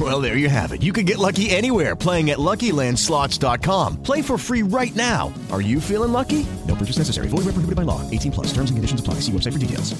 [0.00, 0.82] Well, there you have it.
[0.82, 4.02] You can get lucky anywhere playing at LuckyLandSlots.com.
[4.02, 5.32] Play for free right now.
[5.52, 6.44] Are you feeling lucky?
[6.66, 7.28] No purchase necessary.
[7.28, 8.00] Void where prohibited by law.
[8.10, 8.46] 18 plus.
[8.48, 9.14] Terms and conditions apply.
[9.20, 9.94] See website for details.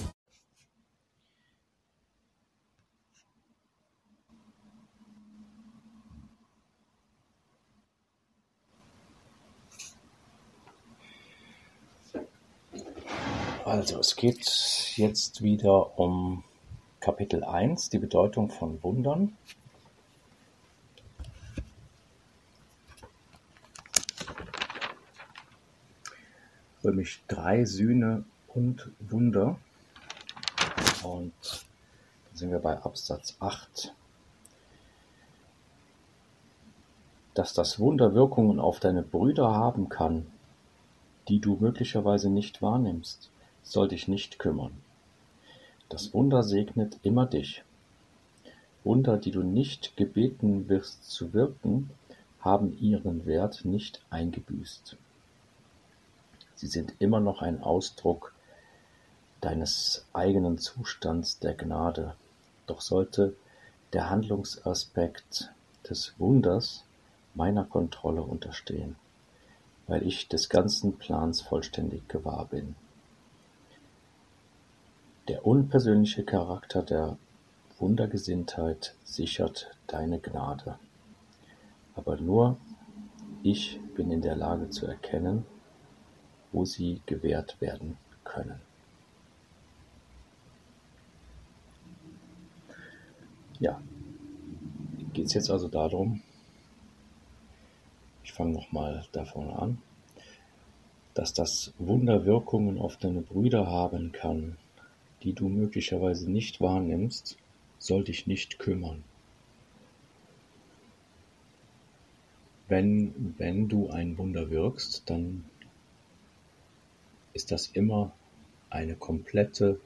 [13.64, 16.44] Also es geht jetzt wieder um
[17.00, 19.36] Kapitel 1, die Bedeutung von Wundern.
[26.84, 29.56] Römisch 3 Sühne und Wunder.
[31.02, 33.94] Und dann sind wir bei Absatz 8.
[37.32, 40.26] Dass das Wunder Wirkungen auf deine Brüder haben kann,
[41.28, 43.30] die du möglicherweise nicht wahrnimmst,
[43.62, 44.72] soll dich nicht kümmern.
[45.88, 47.64] Das Wunder segnet immer dich.
[48.84, 51.88] Wunder, die du nicht gebeten wirst zu wirken,
[52.40, 54.98] haben ihren Wert nicht eingebüßt.
[56.56, 58.34] Sie sind immer noch ein Ausdruck
[59.40, 62.14] deines eigenen Zustands der Gnade.
[62.66, 63.36] Doch sollte
[63.92, 65.52] der Handlungsaspekt
[65.88, 66.84] des Wunders
[67.34, 68.96] meiner Kontrolle unterstehen,
[69.86, 72.74] weil ich des ganzen Plans vollständig gewahr bin.
[75.28, 77.16] Der unpersönliche Charakter der
[77.78, 80.78] Wundergesinntheit sichert deine Gnade.
[81.94, 82.56] Aber nur
[83.42, 85.44] ich bin in der Lage zu erkennen,
[86.54, 88.60] wo sie gewährt werden können.
[93.58, 93.80] Ja,
[95.12, 96.22] geht es jetzt also darum,
[98.22, 99.78] ich fange nochmal davon an,
[101.14, 104.56] dass das Wunder Wirkungen auf deine Brüder haben kann,
[105.22, 107.36] die du möglicherweise nicht wahrnimmst,
[107.78, 109.02] soll dich nicht kümmern.
[112.68, 115.44] Wenn, wenn du ein Wunder wirkst, dann
[117.34, 118.12] ist das immer
[118.70, 119.80] eine komplette,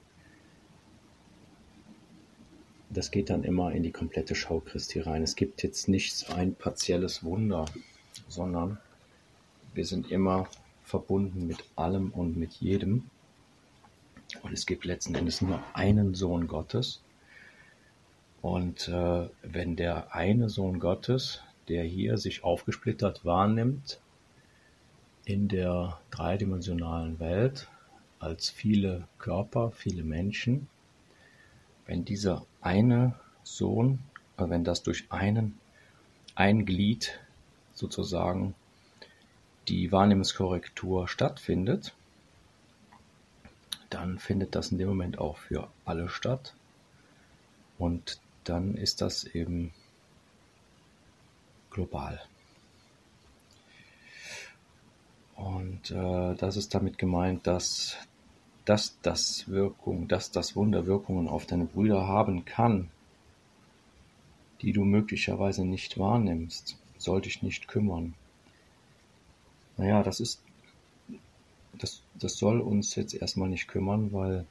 [2.91, 5.22] das geht dann immer in die komplette Schau Christi rein.
[5.22, 7.66] Es gibt jetzt nichts ein partielles Wunder,
[8.28, 8.78] sondern
[9.75, 10.48] wir sind immer
[10.82, 13.10] verbunden mit allem und mit jedem.
[14.42, 17.03] Und es gibt letzten Endes nur einen Sohn Gottes.
[18.41, 24.00] Und äh, wenn der eine Sohn Gottes, der hier sich aufgesplittert wahrnimmt,
[25.28, 27.69] in der dreidimensionalen Welt
[28.19, 30.69] als viele Körper, viele Menschen,
[31.84, 33.99] wenn dieser eine Sohn,
[34.38, 35.61] äh, wenn das durch einen,
[36.34, 37.21] ein Glied
[37.75, 38.55] sozusagen
[39.69, 41.94] die Wahrnehmungskorrektur stattfindet,
[43.91, 46.55] dann findet das in dem Moment auch für alle statt.
[47.77, 49.75] Und dann ist das eben
[51.71, 52.19] global.
[55.38, 57.97] Und äh, das ist damit gemeint, dass,
[58.65, 62.91] dass das Wirkung, dass das Wunder Wirkungen auf deine Brüder haben kann,
[64.60, 68.15] die du möglicherweise nicht wahrnimmst, soll dich nicht kümmern.
[69.76, 70.43] Naja, das ist,
[71.78, 74.44] das, das soll uns jetzt erstmal nicht kümmern, weil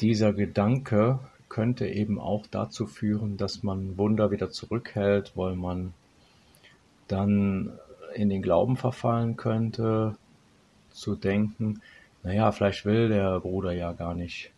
[0.00, 1.20] dieser Gedanke
[1.50, 5.92] könnte eben auch dazu führen, dass man Wunder wieder zurückhält, weil man
[7.06, 7.78] dann
[8.14, 10.16] in den Glauben verfallen könnte,
[10.90, 11.80] zu denken,
[12.22, 14.50] naja, vielleicht will der Bruder ja gar nicht,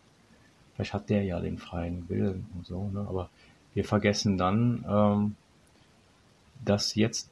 [0.75, 3.05] vielleicht hat der ja den freien Willen und so, ne?
[3.07, 3.29] aber
[3.73, 5.35] wir vergessen dann, ähm,
[6.63, 7.29] dass jetzt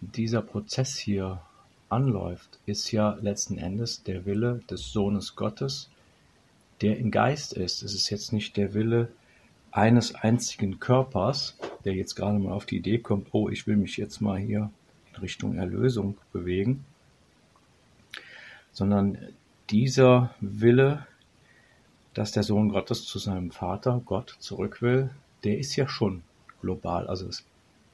[0.00, 1.40] dieser Prozess hier
[1.88, 5.90] anläuft, ist ja letzten Endes der Wille des Sohnes Gottes,
[6.80, 7.82] der im Geist ist.
[7.82, 9.08] Es ist jetzt nicht der Wille
[9.70, 13.96] eines einzigen Körpers, der jetzt gerade mal auf die Idee kommt, oh, ich will mich
[13.96, 14.70] jetzt mal hier
[15.22, 16.84] Richtung Erlösung bewegen,
[18.72, 19.18] sondern
[19.70, 21.06] dieser Wille,
[22.14, 25.10] dass der Sohn Gottes zu seinem Vater, Gott, zurück will,
[25.44, 26.22] der ist ja schon
[26.60, 27.06] global.
[27.06, 27.44] Also es,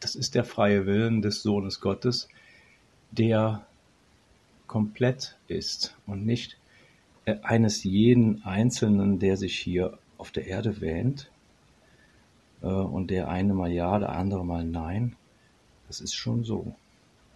[0.01, 2.29] das ist der freie Willen des Sohnes Gottes,
[3.11, 3.67] der
[4.67, 6.59] komplett ist und nicht
[7.25, 11.31] äh, eines jeden Einzelnen, der sich hier auf der Erde wähnt
[12.63, 15.17] äh, und der eine mal ja, der andere mal nein.
[15.87, 16.75] Das ist schon so.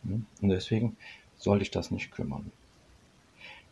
[0.03, 0.23] Ne?
[0.41, 0.97] Und deswegen
[1.37, 2.51] soll ich das nicht kümmern.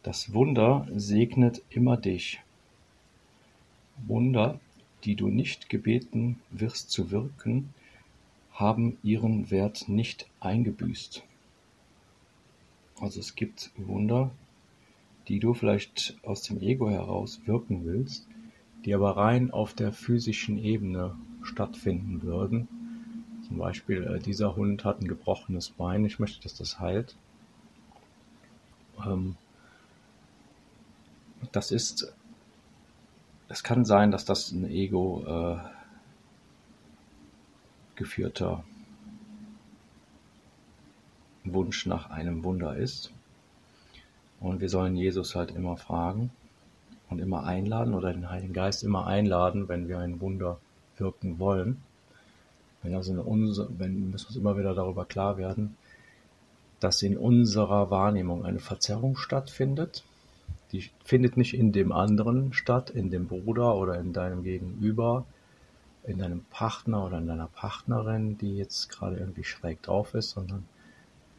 [0.03, 2.41] Das Wunder segnet immer dich.
[4.07, 4.59] Wunder,
[5.05, 7.75] die du nicht gebeten wirst zu wirken,
[8.53, 11.23] haben ihren Wert nicht eingebüßt.
[13.01, 14.31] Also es gibt Wunder,
[15.29, 18.27] die du vielleicht aus dem Ego heraus wirken willst,
[18.85, 22.69] die aber rein auf der physischen Ebene stattfinden würden.
[23.51, 27.17] Zum Beispiel, äh, dieser Hund hat ein gebrochenes Bein, ich möchte, dass das heilt.
[29.05, 29.35] Ähm,
[31.51, 32.15] das ist,
[33.49, 35.59] es kann sein, dass das ein Ego äh,
[37.97, 38.63] geführter
[41.43, 43.11] Wunsch nach einem Wunder ist.
[44.39, 46.31] Und wir sollen Jesus halt immer fragen
[47.09, 50.61] und immer einladen oder den Heiligen Geist immer einladen, wenn wir ein Wunder
[50.99, 51.83] wirken wollen.
[52.83, 55.77] Wenn also in unser, wenn müssen wir uns immer wieder darüber klar werden,
[56.81, 60.03] dass in unserer Wahrnehmung eine Verzerrung stattfindet.
[60.73, 65.27] Die findet nicht in dem anderen statt, in dem Bruder oder in deinem Gegenüber,
[66.05, 70.65] in deinem Partner oder in deiner Partnerin, die jetzt gerade irgendwie schräg drauf ist, sondern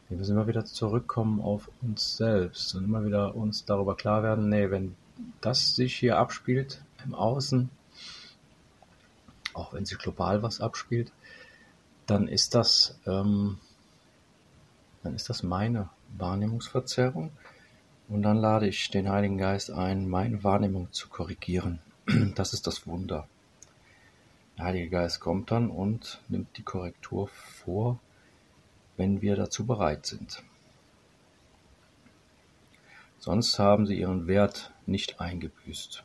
[0.08, 4.48] wir müssen immer wieder zurückkommen auf uns selbst und immer wieder uns darüber klar werden,
[4.48, 4.94] nee, wenn
[5.40, 7.70] das sich hier abspielt im Außen,
[9.54, 11.10] auch wenn sich global was abspielt,
[12.06, 13.58] dann ist das, ähm,
[15.02, 15.88] dann ist das meine
[16.18, 17.30] Wahrnehmungsverzerrung
[18.08, 21.80] und dann lade ich den Heiligen Geist ein, meine Wahrnehmung zu korrigieren.
[22.34, 23.26] Das ist das Wunder.
[24.58, 27.98] Der Heilige Geist kommt dann und nimmt die Korrektur vor,
[28.96, 30.42] wenn wir dazu bereit sind.
[33.18, 36.04] Sonst haben sie ihren Wert nicht eingebüßt.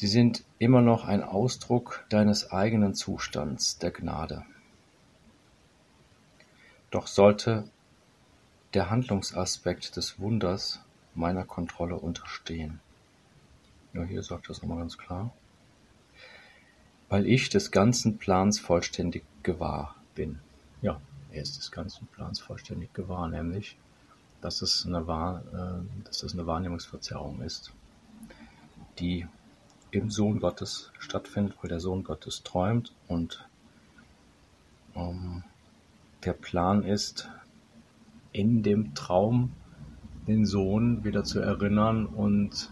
[0.00, 4.46] Sie sind immer noch ein Ausdruck deines eigenen Zustands der Gnade.
[6.90, 7.64] Doch sollte
[8.72, 10.80] der Handlungsaspekt des Wunders
[11.14, 12.80] meiner Kontrolle unterstehen.
[13.92, 15.34] Ja, hier sagt das nochmal ganz klar.
[17.10, 20.38] Weil ich des ganzen Plans vollständig gewahr bin.
[20.80, 20.98] Ja,
[21.30, 23.76] er ist des ganzen Plans vollständig gewahr, nämlich,
[24.40, 27.74] dass es eine, Wahr, äh, dass es eine Wahrnehmungsverzerrung ist,
[28.98, 29.26] die
[29.90, 33.46] im Sohn Gottes stattfindet, weil der Sohn Gottes träumt und
[34.94, 35.42] ähm,
[36.24, 37.28] der Plan ist,
[38.32, 39.52] in dem Traum
[40.26, 42.70] den Sohn wieder zu erinnern und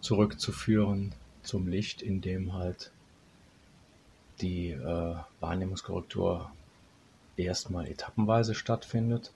[0.00, 1.12] zurückzuführen
[1.42, 2.92] zum Licht, in dem halt
[4.40, 6.52] die äh, Wahrnehmungskorrektur
[7.36, 9.32] erstmal etappenweise stattfindet,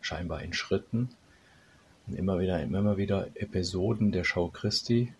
[0.00, 1.08] scheinbar in Schritten
[2.14, 5.12] immer wieder, immer wieder Episoden der Schau Christi,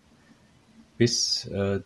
[0.97, 1.81] bis äh,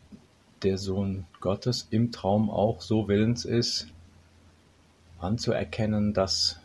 [0.64, 3.88] der Sohn Gottes im Traum auch so willens ist,
[5.20, 6.60] anzuerkennen, dass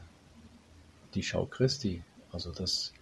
[1.15, 2.03] die Schau Christi,
[2.33, 2.93] also dass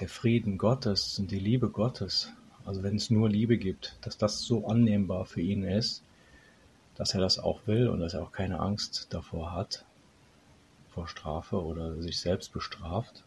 [0.00, 2.32] der Frieden Gottes und die Liebe Gottes,
[2.64, 6.02] also wenn es nur Liebe gibt, dass das so annehmbar für ihn ist,
[6.94, 9.84] dass er das auch will und dass er auch keine Angst davor hat,
[10.90, 13.24] vor Strafe oder sich selbst bestraft.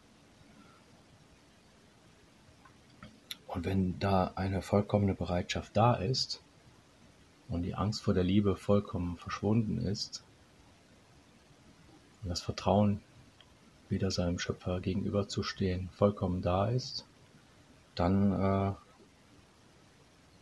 [3.54, 6.42] Und wenn da eine vollkommene Bereitschaft da ist
[7.48, 10.24] und die Angst vor der Liebe vollkommen verschwunden ist,
[12.22, 13.00] und das Vertrauen,
[13.88, 17.06] wieder seinem Schöpfer gegenüberzustehen, vollkommen da ist,
[17.94, 18.72] dann äh,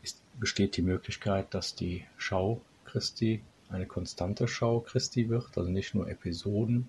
[0.03, 5.95] ist, besteht die Möglichkeit, dass die Schau Christi eine konstante Schau Christi wird, also nicht
[5.95, 6.89] nur Episoden.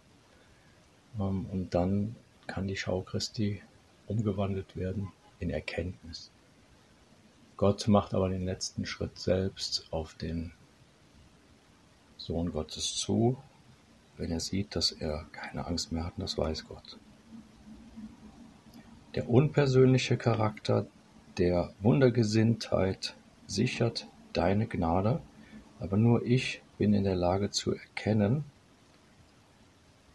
[1.19, 2.15] Ähm, und dann
[2.47, 3.61] kann die Schau Christi
[4.07, 5.11] umgewandelt werden
[5.43, 6.31] in Erkenntnis.
[7.57, 10.51] Gott macht aber den letzten Schritt selbst auf den
[12.17, 13.37] Sohn Gottes zu
[14.17, 16.97] wenn er sieht, dass er keine Angst mehr hat, und das weiß Gott.
[19.15, 20.87] Der unpersönliche Charakter
[21.37, 23.15] der Wundergesinntheit
[23.47, 25.21] sichert deine Gnade,
[25.79, 28.43] aber nur ich bin in der Lage zu erkennen,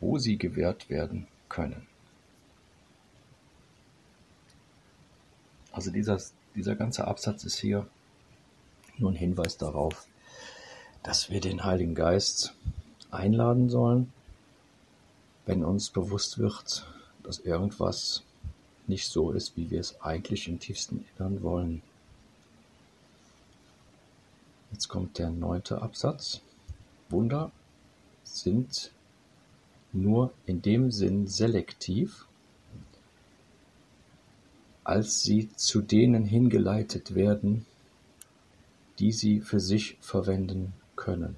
[0.00, 1.88] wo sie gewährt werden können.
[5.78, 6.20] Also dieser,
[6.56, 7.87] dieser ganze Absatz ist hier
[8.97, 10.08] nur ein Hinweis darauf,
[11.04, 12.52] dass wir den Heiligen Geist
[13.12, 14.12] einladen sollen,
[15.47, 16.85] wenn uns bewusst wird,
[17.23, 18.25] dass irgendwas
[18.88, 21.80] nicht so ist, wie wir es eigentlich im tiefsten Innern wollen.
[24.73, 26.40] Jetzt kommt der neunte Absatz.
[27.08, 27.52] Wunder
[28.25, 28.90] sind
[29.92, 32.26] nur in dem Sinn selektiv,
[34.88, 37.66] als sie zu denen hingeleitet werden,
[38.99, 41.37] die sie für sich verwenden können.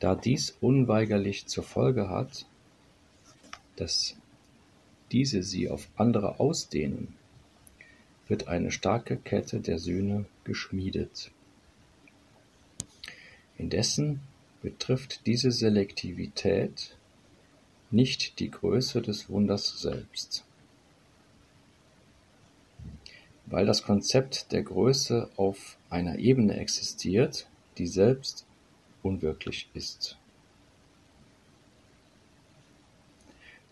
[0.00, 2.46] Da dies unweigerlich zur Folge hat,
[3.76, 4.16] dass
[5.12, 7.14] diese sie auf andere ausdehnen,
[8.26, 11.30] wird eine starke Kette der Sühne geschmiedet.
[13.58, 14.22] Indessen
[14.60, 16.96] betrifft diese Selektivität
[17.92, 20.44] nicht die Größe des Wunders selbst.
[23.46, 27.46] Weil das Konzept der Größe auf einer Ebene existiert,
[27.78, 28.46] die selbst
[29.02, 30.18] unwirklich ist.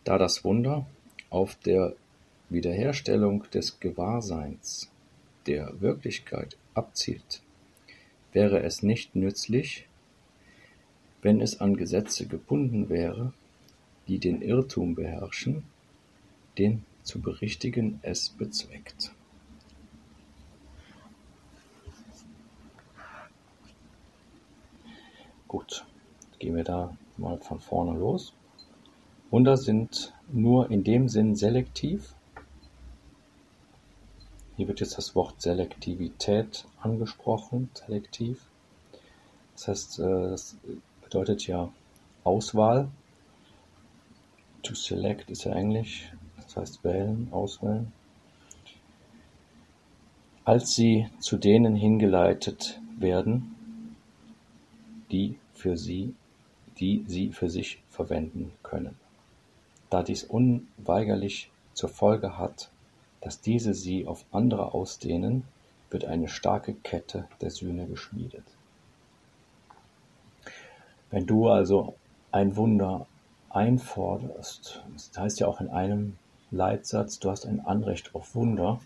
[0.05, 0.87] Da das Wunder
[1.31, 1.95] auf der
[2.51, 4.91] Wiederherstellung des Gewahrseins
[5.47, 7.41] der Wirklichkeit abzielt,
[8.33, 9.87] wäre es nicht nützlich,
[11.23, 13.33] wenn es an Gesetze gebunden wäre,
[14.09, 15.63] die den Irrtum beherrschen,
[16.59, 19.13] den zu berichtigen es bezweckt.
[25.47, 25.85] Gut,
[26.43, 28.33] gehen wir da mal von vorne los.
[29.31, 32.17] Wunder sind nur in dem Sinn selektiv.
[34.57, 38.45] Hier wird jetzt das Wort Selektivität angesprochen, selektiv.
[39.55, 40.57] Das heißt, äh, das
[41.01, 41.71] bedeutet ja
[42.25, 42.89] Auswahl.
[44.65, 47.93] To select ist ja Englisch, das heißt wählen, auswählen.
[50.45, 53.95] Als sie zu denen hingeleitet werden,
[55.13, 56.17] die für sie,
[56.83, 58.97] die sie für sich verwenden können.
[59.89, 62.71] Da dies unweigerlich zur Folge hat,
[63.21, 65.45] dass diese sie auf andere ausdehnen,
[65.91, 68.43] wird eine starke Kette der Sühne geschmiedet.
[71.13, 71.95] Wenn du also
[72.33, 73.07] ein Wunder
[73.51, 76.19] einforderst, das heißt ja auch in einem
[76.51, 78.81] Leitsatz, du hast ein Anrecht auf Wunder,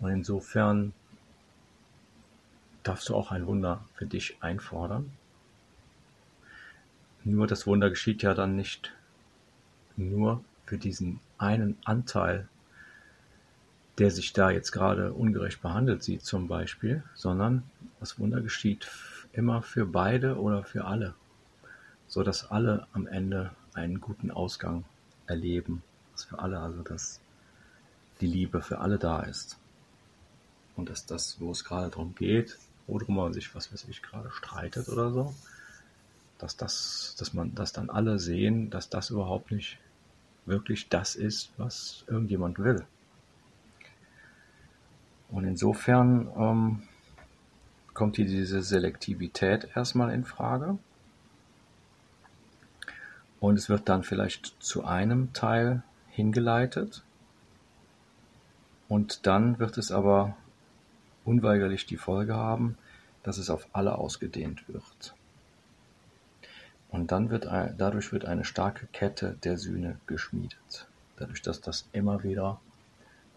[0.00, 0.92] und insofern
[2.82, 5.12] darfst du auch ein Wunder für dich einfordern.
[7.28, 8.92] Nur das Wunder geschieht ja dann nicht
[9.96, 12.46] nur für diesen einen Anteil,
[13.98, 17.64] der sich da jetzt gerade ungerecht behandelt sieht zum Beispiel, sondern
[17.98, 18.88] das Wunder geschieht
[19.32, 21.14] immer für beide oder für alle,
[22.06, 24.84] so dass alle am Ende einen guten Ausgang
[25.26, 27.20] erleben, dass für alle also dass
[28.20, 29.58] die Liebe für alle da ist.
[30.76, 32.56] Und dass das, wo es gerade darum geht,
[32.86, 35.34] worum man sich was weiß ich gerade streitet oder so,
[36.38, 39.78] dass das, dass man, dass dann alle sehen, dass das überhaupt nicht
[40.44, 42.84] wirklich das ist, was irgendjemand will.
[45.28, 46.82] Und insofern ähm,
[47.94, 50.78] kommt hier diese Selektivität erstmal in Frage.
[53.40, 57.02] Und es wird dann vielleicht zu einem Teil hingeleitet.
[58.88, 60.36] Und dann wird es aber
[61.24, 62.78] unweigerlich die Folge haben,
[63.24, 65.15] dass es auf alle ausgedehnt wird.
[66.90, 70.88] Und dann wird dadurch wird eine starke Kette der Sühne geschmiedet.
[71.16, 72.60] Dadurch, dass das immer wieder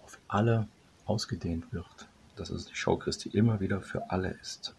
[0.03, 0.67] auf alle
[1.05, 4.75] ausgedehnt wird, dass es die Schau Christi immer wieder für alle ist,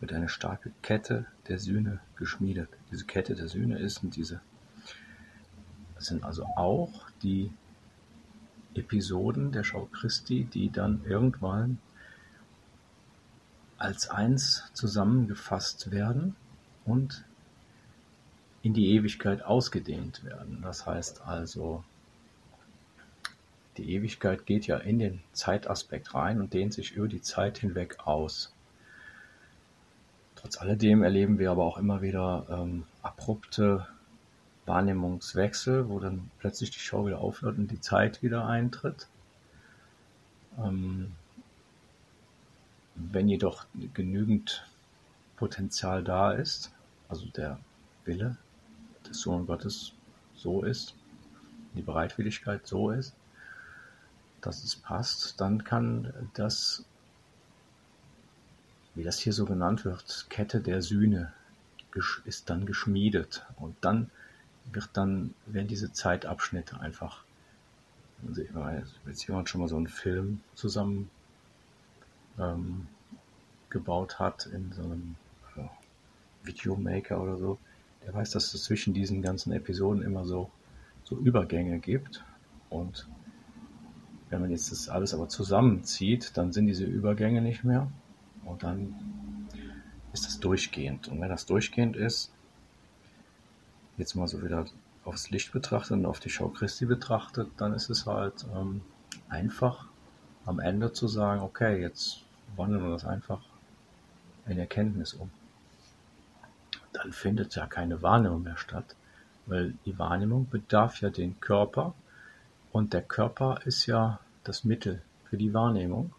[0.00, 2.68] wird eine starke Kette der Sühne geschmiedet.
[2.90, 4.40] Diese Kette der Sühne ist und diese
[5.98, 7.50] das sind also auch die
[8.74, 11.78] Episoden der Schau Christi, die dann irgendwann
[13.78, 16.36] als eins zusammengefasst werden
[16.84, 17.24] und
[18.62, 20.60] in die Ewigkeit ausgedehnt werden.
[20.62, 21.84] Das heißt also,
[23.76, 27.98] die Ewigkeit geht ja in den Zeitaspekt rein und dehnt sich über die Zeit hinweg
[28.04, 28.52] aus.
[30.34, 33.86] Trotz alledem erleben wir aber auch immer wieder ähm, abrupte
[34.66, 39.06] Wahrnehmungswechsel, wo dann plötzlich die Show wieder aufhört und die Zeit wieder eintritt.
[40.58, 41.12] Ähm,
[42.96, 44.66] wenn jedoch genügend
[45.36, 46.72] Potenzial da ist,
[47.08, 47.60] also der
[48.04, 48.36] Wille
[49.08, 49.92] des Sohn Gottes
[50.34, 50.94] so ist,
[51.74, 53.14] die Bereitwilligkeit so ist,
[54.40, 56.84] dass es passt, dann kann das,
[58.94, 61.32] wie das hier so genannt wird, Kette der Sühne
[62.24, 63.44] ist dann geschmiedet.
[63.56, 64.10] Und dann
[64.72, 67.24] wird dann, werden diese Zeitabschnitte einfach,
[68.26, 68.42] also
[69.06, 71.10] jetzt jemand schon mal so einen Film zusammen
[72.38, 72.86] ähm,
[73.70, 75.16] gebaut hat in so einem
[75.56, 77.58] äh, Videomaker oder so,
[78.08, 80.50] der weiß, dass es zwischen diesen ganzen Episoden immer so,
[81.04, 82.24] so Übergänge gibt.
[82.70, 83.06] Und
[84.30, 87.92] wenn man jetzt das alles aber zusammenzieht, dann sind diese Übergänge nicht mehr.
[88.46, 88.94] Und dann
[90.14, 91.08] ist das durchgehend.
[91.08, 92.32] Und wenn das durchgehend ist,
[93.98, 94.64] jetzt mal so wieder
[95.04, 98.80] aufs Licht betrachtet und auf die Schau Christi betrachtet, dann ist es halt ähm,
[99.28, 99.86] einfach
[100.46, 102.24] am Ende zu sagen, okay, jetzt
[102.56, 103.42] wandeln wir das einfach
[104.46, 105.30] in Erkenntnis um.
[107.00, 108.96] Dann findet ja keine Wahrnehmung mehr statt,
[109.46, 111.94] weil die Wahrnehmung bedarf ja den Körper
[112.72, 115.00] und der Körper ist ja das Mittel
[115.30, 116.12] für die Wahrnehmung.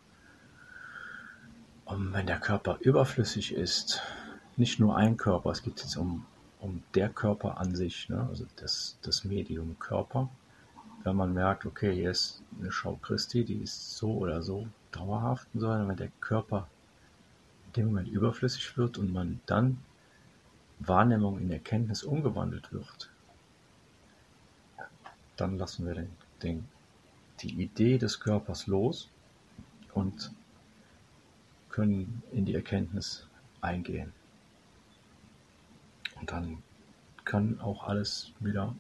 [1.83, 4.01] Und wenn der Körper überflüssig ist,
[4.55, 6.25] nicht nur ein Körper, es geht jetzt um,
[6.62, 8.25] um der Körper an sich, ne?
[8.29, 10.29] also das, das Medium Körper.
[11.03, 15.48] Wenn man merkt, okay, hier ist eine Schau Christi, die ist so oder so dauerhaft,
[15.53, 16.67] sondern wenn der Körper
[17.67, 19.77] in dem Moment überflüssig wird und man dann
[20.79, 23.12] Wahrnehmung in Erkenntnis umgewandelt wird,
[25.36, 26.12] dann lassen wir den,
[26.43, 26.67] den,
[27.41, 29.09] die Idee des Körpers los
[29.93, 30.31] und
[31.69, 33.27] können in die Erkenntnis
[33.62, 34.13] eingehen.
[36.19, 36.63] Und dann
[37.25, 38.75] kann auch alles wieder,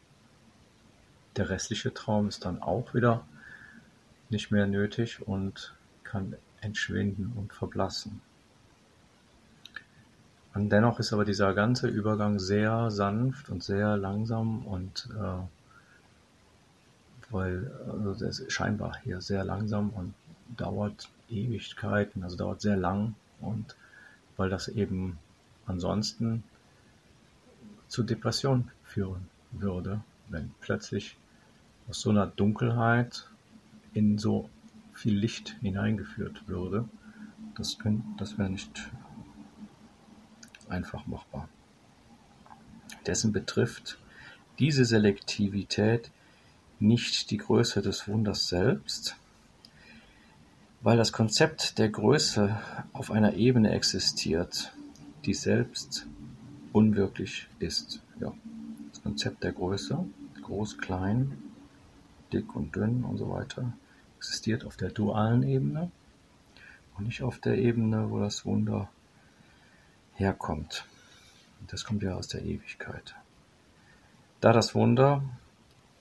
[1.35, 3.25] der restliche Traum ist dann auch wieder
[4.29, 8.21] nicht mehr nötig und kann entschwinden und verblassen.
[10.59, 15.41] Und dennoch ist aber dieser ganze Übergang sehr sanft und sehr langsam und äh,
[17.31, 20.13] weil also das ist scheinbar hier sehr langsam und
[20.57, 23.77] dauert Ewigkeiten, also dauert sehr lang und
[24.35, 25.17] weil das eben
[25.65, 26.43] ansonsten
[27.87, 31.15] zu Depression führen würde, wenn plötzlich
[31.87, 33.29] aus so einer Dunkelheit
[33.93, 34.49] in so
[34.93, 36.83] viel Licht hineingeführt würde.
[37.55, 37.77] Das,
[38.17, 38.89] das wäre nicht
[40.69, 41.49] einfach machbar.
[43.05, 43.97] Dessen betrifft
[44.59, 46.11] diese Selektivität
[46.79, 49.15] nicht die Größe des Wunders selbst,
[50.81, 52.57] weil das Konzept der Größe
[52.93, 54.73] auf einer Ebene existiert,
[55.25, 56.05] die selbst
[56.71, 58.01] unwirklich ist.
[58.19, 58.33] Ja,
[58.91, 60.05] das Konzept der Größe,
[60.41, 61.37] groß, klein,
[62.31, 63.73] dick und dünn und so weiter,
[64.17, 65.91] existiert auf der dualen Ebene
[66.97, 68.89] und nicht auf der Ebene, wo das Wunder
[70.19, 70.85] herkommt.
[71.67, 73.15] Das kommt ja aus der Ewigkeit.
[74.41, 75.23] Da das Wunder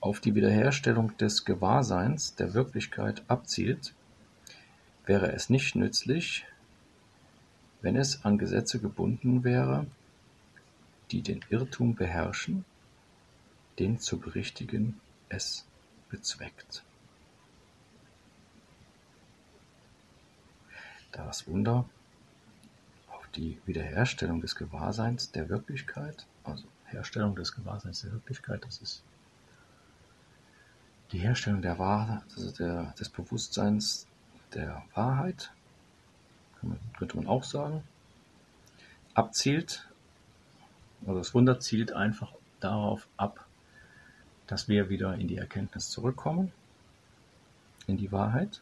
[0.01, 3.93] auf die Wiederherstellung des Gewahrseins der Wirklichkeit abzielt,
[5.05, 6.45] wäre es nicht nützlich,
[7.81, 9.87] wenn es an Gesetze gebunden wäre,
[11.11, 12.65] die den Irrtum beherrschen,
[13.79, 15.65] den zu berichtigen es
[16.09, 16.83] bezweckt.
[21.11, 21.85] Da das Wunder
[23.35, 29.03] die Wiederherstellung des Gewahrseins der Wirklichkeit, also Herstellung des Gewahrseins der Wirklichkeit, das ist
[31.11, 34.07] die Herstellung der Wahrheit, also der, des Bewusstseins
[34.53, 35.51] der Wahrheit,
[36.97, 37.83] könnte man auch sagen,
[39.13, 39.87] abzielt,
[41.05, 43.45] also das Wunder zielt einfach darauf ab,
[44.47, 46.51] dass wir wieder in die Erkenntnis zurückkommen,
[47.87, 48.61] in die Wahrheit,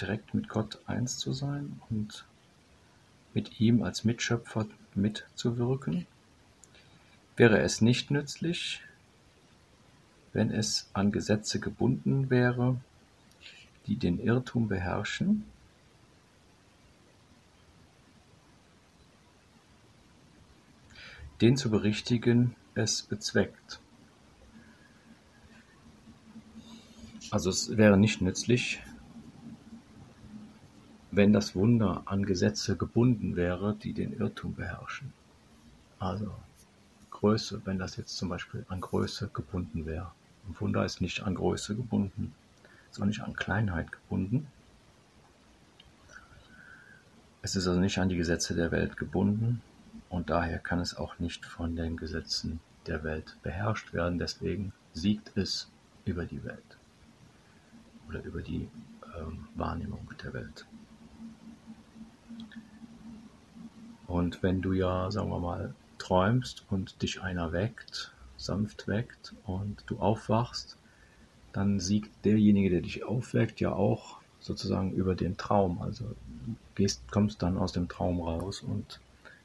[0.00, 2.24] direkt mit Gott eins zu sein und
[3.34, 6.06] mit ihm als Mitschöpfer mitzuwirken.
[7.36, 8.82] Wäre es nicht nützlich,
[10.32, 12.76] wenn es an Gesetze gebunden wäre,
[13.86, 15.44] die den Irrtum beherrschen,
[21.40, 23.80] den zu berichtigen es bezweckt.
[27.30, 28.80] Also es wäre nicht nützlich,
[31.12, 35.12] wenn das Wunder an Gesetze gebunden wäre, die den Irrtum beherrschen.
[35.98, 36.34] Also
[37.10, 40.10] Größe, wenn das jetzt zum Beispiel an Größe gebunden wäre.
[40.48, 42.34] Ein Wunder ist nicht an Größe gebunden,
[42.90, 44.46] sondern nicht an Kleinheit gebunden.
[47.42, 49.60] Es ist also nicht an die Gesetze der Welt gebunden,
[50.12, 54.18] und daher kann es auch nicht von den Gesetzen der Welt beherrscht werden.
[54.18, 55.70] Deswegen siegt es
[56.04, 56.76] über die Welt
[58.08, 58.68] oder über die
[59.18, 60.66] ähm, Wahrnehmung der Welt.
[64.06, 69.84] Und wenn du ja, sagen wir mal, träumst und dich einer weckt, sanft weckt und
[69.86, 70.76] du aufwachst,
[71.52, 75.80] dann siegt derjenige, der dich aufweckt, ja auch sozusagen über den Traum.
[75.80, 76.04] Also
[76.74, 79.00] gehst, kommst dann aus dem Traum raus und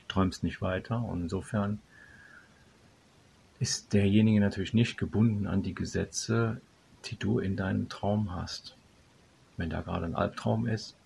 [0.07, 1.01] träumst nicht weiter.
[1.01, 1.79] Und insofern
[3.59, 6.59] ist derjenige natürlich nicht gebunden an die Gesetze,
[7.05, 8.75] die du in deinem Traum hast.
[9.55, 10.96] Wenn da gerade ein Albtraum ist,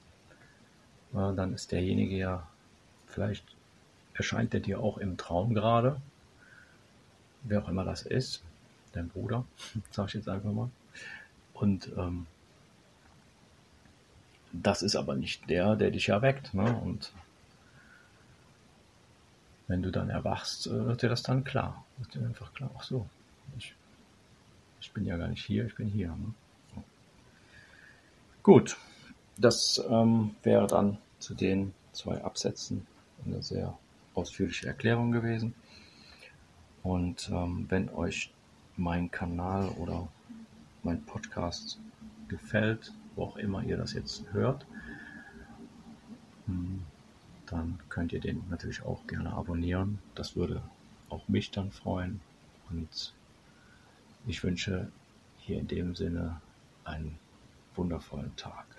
[1.13, 2.47] dann ist derjenige ja,
[3.07, 3.45] vielleicht
[4.13, 6.01] erscheint er dir auch im Traum gerade
[7.43, 8.43] wer auch immer das ist,
[8.93, 9.45] dein Bruder,
[9.91, 10.69] sag ich jetzt einfach mal.
[11.53, 12.27] Und ähm,
[14.51, 16.53] das ist aber nicht der, der dich erweckt.
[16.53, 16.75] Ne?
[16.81, 17.13] Und
[19.67, 21.85] wenn du dann erwachst, äh, wird dir das dann klar.
[21.97, 23.07] Wird dir einfach klar, ach so,
[23.57, 23.73] ich,
[24.81, 26.09] ich bin ja gar nicht hier, ich bin hier.
[26.09, 26.33] Ne?
[26.75, 26.83] So.
[28.43, 28.77] Gut,
[29.41, 32.87] das ähm, wäre dann zu den zwei Absätzen
[33.25, 33.77] eine sehr
[34.13, 35.53] ausführliche Erklärung gewesen.
[36.83, 38.31] Und ähm, wenn euch
[38.77, 40.07] mein Kanal oder
[40.83, 41.79] mein Podcast
[42.27, 44.65] gefällt, wo auch immer ihr das jetzt hört,
[46.47, 46.81] hm,
[47.45, 49.99] dann könnt ihr den natürlich auch gerne abonnieren.
[50.15, 50.61] Das würde
[51.09, 52.21] auch mich dann freuen.
[52.69, 53.13] Und
[54.25, 54.91] ich wünsche
[55.37, 56.41] hier in dem Sinne
[56.85, 57.19] einen
[57.75, 58.70] wundervollen Tag.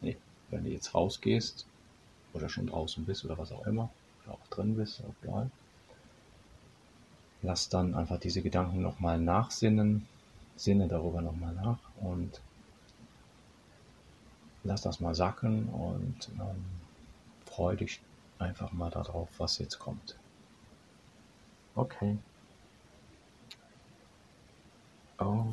[0.00, 0.16] Nee,
[0.50, 1.66] wenn du jetzt rausgehst
[2.34, 3.90] oder schon draußen bist oder was auch immer,
[4.24, 5.50] oder auch drin bist, egal,
[7.42, 10.06] lass dann einfach diese Gedanken nochmal nachsinnen,
[10.56, 12.40] sinne darüber nochmal nach und
[14.64, 16.64] lass das mal sacken und ähm,
[17.46, 18.00] freu dich
[18.38, 20.16] einfach mal darauf, was jetzt kommt.
[21.76, 22.18] Okay.
[25.20, 25.46] Oh.